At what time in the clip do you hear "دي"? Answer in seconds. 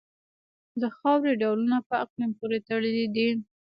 3.15-3.29